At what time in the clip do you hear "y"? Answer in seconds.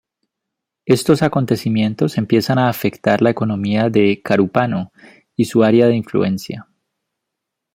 5.35-5.45